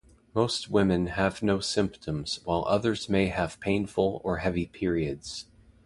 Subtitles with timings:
[0.33, 5.45] Most women have no symptoms while others may have painful or heavy periods.